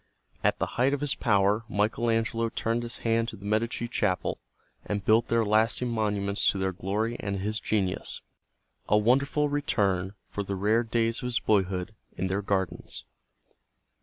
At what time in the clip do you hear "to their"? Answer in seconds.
6.49-6.71